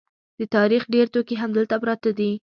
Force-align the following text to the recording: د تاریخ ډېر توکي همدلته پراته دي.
د 0.39 0.41
تاریخ 0.55 0.83
ډېر 0.93 1.05
توکي 1.13 1.35
همدلته 1.43 1.75
پراته 1.81 2.11
دي. 2.17 2.31